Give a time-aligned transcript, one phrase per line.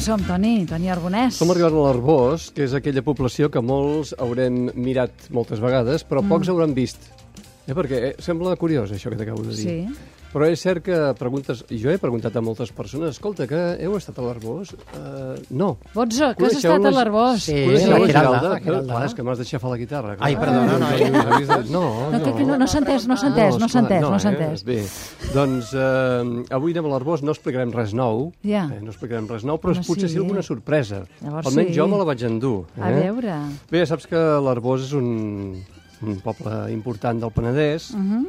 [0.00, 0.64] som, Toni?
[0.66, 1.36] Toni Arbonès.
[1.36, 6.22] Som arribant a l'Arbós, que és aquella població que molts haurem mirat moltes vegades, però
[6.28, 6.50] pocs Mm.
[6.52, 6.98] hauran vist.
[7.66, 9.62] Eh, perquè eh, sembla curiós, això que t'acabo de dir.
[9.68, 10.18] Sí.
[10.32, 11.58] Però és cert que preguntes...
[11.68, 14.70] Jo he preguntat a moltes persones, escolta, que heu estat a l'Arbós?
[14.96, 15.74] Uh, no.
[15.92, 17.42] Botzo, que has estat a l'Arbós.
[17.44, 18.52] Sí, Coneixeu la la Giralda, Giralda?
[18.54, 18.94] la Giralda.
[18.94, 20.14] Clar, és que m'has deixat fer la guitarra.
[20.24, 20.88] Ai, perdona, no, no.
[21.68, 24.38] No, No, no- no s'ha entès, no s'ha entès, no s'ha entès, no s'ha eh?
[24.38, 24.64] entès.
[24.64, 24.78] Bé,
[25.34, 28.64] doncs eh, avui anem a l'Arbós, no explicarem res nou, Ja.
[28.72, 30.16] eh, no explicarem res nou, però Home, potser sí.
[30.16, 31.04] sí alguna sorpresa.
[31.20, 31.76] Llavors Almenys sí.
[31.76, 32.64] jo me la vaig endur.
[32.78, 32.80] Eh?
[32.88, 33.36] A veure...
[33.70, 34.16] Bé, ja saps que
[34.48, 35.12] l'Arbós és un,
[36.02, 38.26] un poble important del Penedès, Uh -huh.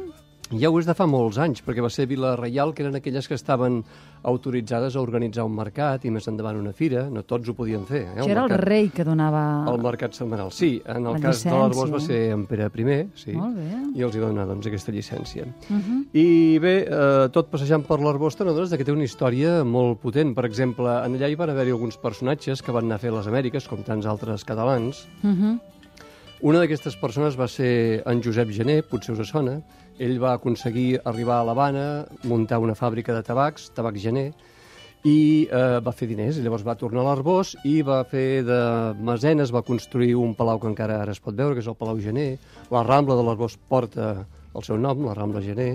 [0.60, 3.26] ja ho és de fa molts anys, perquè va ser Vila Reial, que eren aquelles
[3.26, 3.82] que estaven
[4.22, 7.08] autoritzades a organitzar un mercat i més endavant una fira.
[7.10, 8.02] No tots ho podien fer.
[8.06, 8.20] Eh?
[8.20, 9.66] Això era el mercat, rei que donava...
[9.70, 10.50] el mercat setmanal.
[10.52, 13.68] Sí, en el cas de l'Arbós va ser en Pere I, sí, Molt bé.
[13.94, 15.44] i els hi dona doncs, aquesta llicència.
[15.44, 16.06] Uh -huh.
[16.14, 20.34] I bé, eh, tot passejant per l'Arbós te n'adones que té una història molt potent.
[20.34, 23.26] Per exemple, en allà hi van haver-hi alguns personatges que van anar a fer les
[23.26, 25.60] Amèriques, com tants altres catalans, Uh -huh.
[26.44, 29.54] Una d'aquestes persones va ser en Josep Gené, potser us sona.
[29.96, 31.84] Ell va aconseguir arribar a l'Havana,
[32.28, 34.26] muntar una fàbrica de tabacs, tabac Gené,
[35.04, 36.38] i eh, va fer diners.
[36.38, 38.60] I llavors va tornar a l'Arbós i va fer de
[39.04, 42.00] mesenes, va construir un palau que encara ara es pot veure, que és el Palau
[42.00, 42.38] Gené.
[42.72, 44.14] La Rambla de l'Arbós porta
[44.54, 45.74] el seu nom, la Rambla Gené,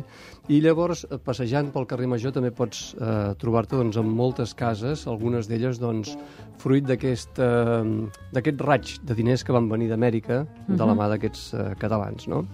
[0.49, 5.05] i llavors, eh, passejant pel carrer Major, també pots eh, trobar-te doncs, amb moltes cases,
[5.07, 6.15] algunes d'elles doncs,
[6.59, 11.67] fruit d'aquest eh, raig de diners que van venir d'Amèrica, de la mà d'aquests eh,
[11.79, 12.25] catalans.
[12.31, 12.45] No?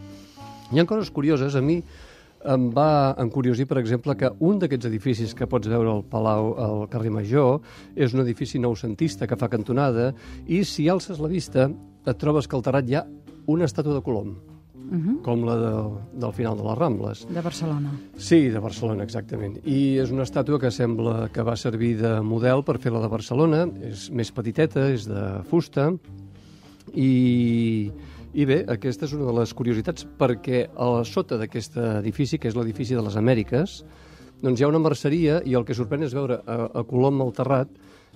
[0.74, 1.56] Hi ha coses curioses.
[1.56, 1.80] A mi
[2.46, 6.90] em va encuriosir, per exemple, que un d'aquests edificis que pots veure al Palau, al
[6.90, 7.62] carrer Major,
[7.96, 10.12] és un edifici noucentista que fa cantonada
[10.48, 11.70] i si alces la vista
[12.06, 13.06] et trobes que al terrat hi ha
[13.48, 14.36] una estàtua de Colom,
[14.86, 15.22] Uh -huh.
[15.24, 17.28] com la de, del final de les Rambles.
[17.28, 17.90] De Barcelona.
[18.18, 19.58] Sí, de Barcelona, exactament.
[19.66, 23.08] I és una estàtua que sembla que va servir de model per fer la de
[23.08, 23.68] Barcelona.
[23.82, 25.92] És més petiteta, és de fusta.
[26.94, 27.92] I,
[28.36, 32.58] i bé, aquesta és una de les curiositats perquè a sota d'aquest edifici, que és
[32.58, 33.78] l'edifici de les Amèriques,
[34.44, 37.32] doncs hi ha una merceria i el que sorprèn és veure a, a Colom al
[37.38, 37.72] terrat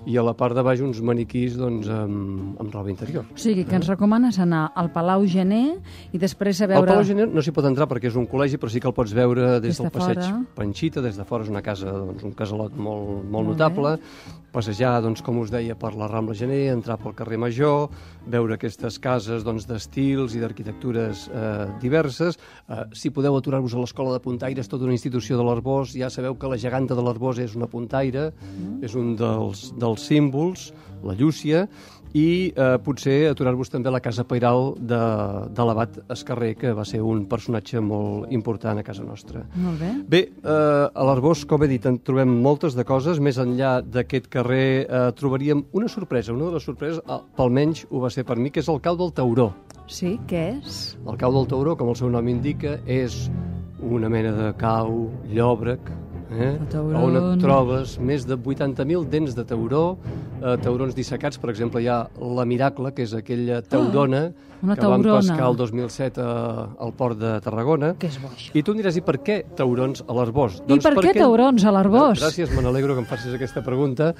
[0.07, 3.25] i a la part de baix uns maniquís doncs, amb, amb roba interior.
[3.33, 5.77] O sigui, que ens recomanes anar al Palau Gené
[6.13, 6.91] i després a Al veure...
[6.93, 9.13] Palau Gener no s'hi pot entrar perquè és un col·legi, però sí que el pots
[9.13, 10.41] veure des, Des de del passeig fora.
[10.55, 13.97] Panxita, des de fora és una casa, doncs, un casalot molt, molt, Molt notable,
[14.51, 17.89] passejar, doncs, com us deia, per la Rambla Gener, entrar pel carrer Major,
[18.29, 22.39] veure aquestes cases doncs, d'estils i d'arquitectures eh, diverses.
[22.67, 26.33] Eh, si podeu aturar-vos a l'Escola de Puntaires, tota una institució de l'Arbós, ja sabeu
[26.39, 28.83] que la geganta de l'Arbós és una puntaire, Mm.
[28.83, 30.69] és un dels, dels símbols,
[31.03, 31.65] la Llúcia,
[32.17, 34.99] i eh, potser aturar-vos també a la casa pairal de,
[35.53, 39.43] de l'abat Escarrer, que va ser un personatge molt important a casa nostra.
[39.55, 39.91] Molt bé.
[40.09, 43.21] Bé, eh, a l'Arbós, com he dit, en trobem moltes de coses.
[43.21, 46.33] Més enllà d'aquest carrer eh, trobaríem una sorpresa.
[46.33, 48.81] Una de les sorpreses, eh, pel menys ho va ser per mi, que és el
[48.81, 49.51] cau del Tauró.
[49.89, 50.81] Sí, què és?
[51.05, 53.27] El cau del Tauró, com el seu nom indica, és
[53.85, 55.93] una mena de cau, llòbrec,
[56.31, 56.57] eh?
[56.99, 59.97] On et trobes més de 80.000 dents de tauró,
[60.41, 64.75] eh, taurons dissecats, per exemple, hi ha la Miracle, que és aquella taurona Ah, una
[64.75, 65.19] que van taurona.
[65.21, 67.93] pescar el 2007 a, al port de Tarragona.
[67.99, 68.51] Què és bo, això?
[68.53, 70.61] I tu em diràs, i per què taurons a l'Arbós?
[70.67, 72.19] I per què taurons a l'Arbós?
[72.19, 74.13] Gràcies, me n'alegro que em facis aquesta pregunta.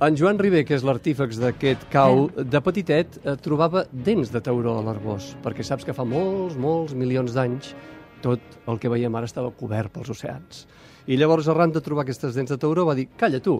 [0.00, 4.76] En Joan Ribé, que és l'artífex d'aquest cau, de petitet eh, trobava dents de tauró
[4.78, 7.72] a l'Arbós, perquè saps que fa molts, molts milions d'anys
[8.22, 10.66] tot el que veiem ara estava cobert pels oceans.
[11.08, 13.54] I llavors, arran de trobar aquestes dents de tauró, va dir, calla tu,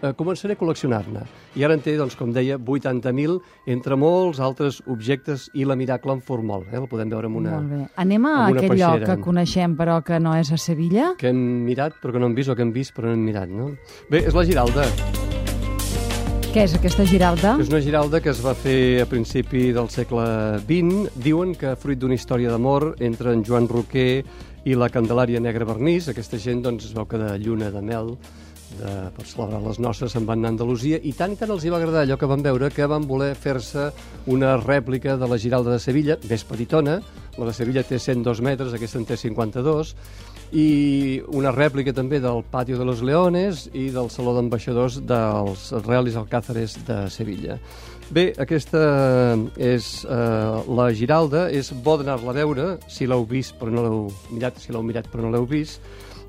[0.00, 1.26] eh, començaré a col·leccionar-ne.
[1.60, 3.36] I ara en té, doncs, com deia, 80.000,
[3.74, 6.64] entre molts altres objectes, i la miracle en formol.
[6.72, 6.78] Eh?
[6.80, 7.58] La podem veure amb una...
[7.58, 7.82] Molt bé.
[8.06, 9.12] Anem a una aquest lloc peixera.
[9.12, 11.12] que coneixem però que no és a Sevilla?
[11.18, 13.28] que hem mirat però que no hem vist, o que hem vist però no hem
[13.28, 13.74] mirat, no?
[14.08, 14.88] Bé, és la Giralda.
[16.48, 17.58] Què és aquesta Giralda?
[17.60, 20.24] És una Giralda que es va fer a principi del segle
[20.64, 21.10] XX.
[21.20, 24.24] Diuen que fruit d'una història d'amor entre en Joan Roquer
[24.64, 26.08] i la Candelària Negra Vernís.
[26.10, 28.16] Aquesta gent doncs, es veu que de lluna de mel
[28.78, 31.00] de, per celebrar les noces se'n van anar a Andalusia.
[31.02, 33.32] I tant i tant els hi va agradar allò que van veure que van voler
[33.38, 33.88] fer-se
[34.28, 36.98] una rèplica de la Giralda de Sevilla, més petitona,
[37.38, 39.94] la de Sevilla té 102 metres, aquesta en té 52,
[40.58, 46.16] i una rèplica també del Patio de los Leones i del Saló d'Ambaixadors dels Reales
[46.16, 47.58] Alcázares de Sevilla.
[48.08, 48.80] Bé, aquesta
[49.60, 53.98] és eh, la Giralda, és bo d'anar-la a veure, si l'heu vist però no l'heu
[54.32, 55.84] mirat, si l'heu mirat però no l'heu vist,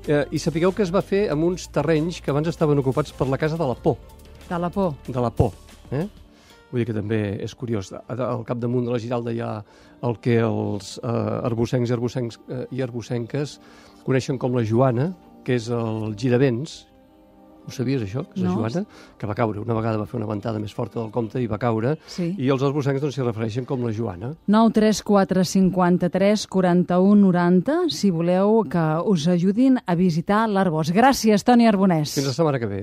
[0.08, 3.28] eh, i sapigueu que es va fer amb uns terrenys que abans estaven ocupats per
[3.28, 3.96] la Casa de la Por,
[4.48, 4.94] De la por.
[5.06, 5.52] de la Por,
[5.92, 6.06] eh?
[6.70, 7.90] Vull dir que també és curiós.
[7.92, 9.64] Al capdamunt de la Giralda hi ha
[10.06, 11.08] el que els eh,
[11.50, 13.56] arbocencs i, arbocencs, eh, i arbocenques
[14.06, 15.08] coneixen com la Joana,
[15.44, 16.86] que és el giravents.
[17.70, 18.24] Ho sabies, això?
[18.26, 18.56] Que és la No.
[18.58, 18.82] Joana,
[19.16, 19.60] que va caure.
[19.62, 21.96] Una vegada va fer una ventada més forta del compte i va caure.
[22.10, 22.34] Sí.
[22.36, 24.32] I els esbossencs doncs, s'hi refereixen com la Joana.
[24.50, 30.90] 9 3 4 53 41 90 si voleu que us ajudin a visitar l'Arbós.
[30.90, 32.14] Gràcies, Toni Arbonès.
[32.18, 32.78] Fins la setmana que ve.